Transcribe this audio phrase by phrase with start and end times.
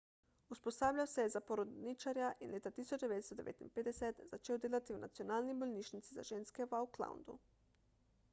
[0.53, 6.71] usposabljal se je za porodničarja in leta 1959 začel delati v nacionalni bolnišnici za ženske
[6.75, 7.39] v aucklandu